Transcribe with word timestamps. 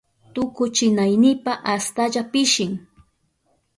Tukuchinaynipa 0.33 1.53
astalla 1.73 2.23
pishin. 2.31 2.71